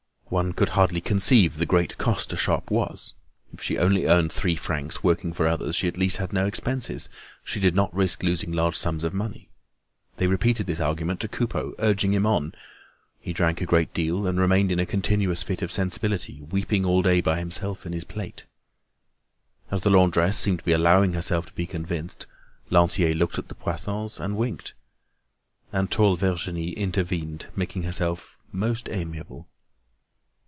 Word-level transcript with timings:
One 0.41 0.53
could 0.53 0.69
hardly 0.69 1.01
conceive 1.01 1.57
the 1.57 1.65
great 1.65 1.97
cost 1.97 2.31
a 2.31 2.37
shop 2.37 2.71
was. 2.71 3.13
If 3.51 3.61
she 3.61 3.77
only 3.77 4.05
earned 4.07 4.31
three 4.31 4.55
francs 4.55 5.03
working 5.03 5.33
for 5.33 5.45
others 5.45 5.75
she 5.75 5.89
at 5.89 5.97
least 5.97 6.15
had 6.15 6.31
no 6.31 6.45
expenses; 6.45 7.09
she 7.43 7.59
did 7.59 7.75
not 7.75 7.93
risk 7.93 8.23
losing 8.23 8.53
large 8.53 8.77
sums 8.77 9.03
of 9.03 9.13
money. 9.13 9.49
They 10.15 10.27
repeated 10.27 10.67
this 10.67 10.79
argument 10.79 11.19
to 11.19 11.27
Coupeau, 11.27 11.73
urging 11.79 12.13
him 12.13 12.25
on; 12.25 12.55
he 13.19 13.33
drank 13.33 13.59
a 13.59 13.65
great 13.65 13.93
deal 13.93 14.25
and 14.25 14.39
remained 14.39 14.71
in 14.71 14.79
a 14.79 14.85
continuous 14.85 15.43
fit 15.43 15.61
of 15.61 15.69
sensibility, 15.69 16.39
weeping 16.49 16.85
all 16.85 17.01
day 17.01 17.19
by 17.19 17.37
himself 17.37 17.85
in 17.85 17.91
his 17.91 18.05
plate. 18.05 18.45
As 19.69 19.81
the 19.81 19.89
laundress 19.89 20.37
seemed 20.39 20.59
to 20.59 20.65
be 20.65 20.71
allowing 20.71 21.11
herself 21.11 21.47
to 21.47 21.53
be 21.55 21.67
convinced, 21.67 22.25
Lantier 22.69 23.13
looked 23.13 23.37
at 23.37 23.49
the 23.49 23.55
Poissons 23.55 24.17
and 24.17 24.37
winked. 24.37 24.75
And 25.73 25.91
tall 25.91 26.15
Virginie 26.15 26.71
intervened, 26.71 27.47
making 27.53 27.83
herself 27.83 28.37
most 28.53 28.87
amiable. 28.89 29.49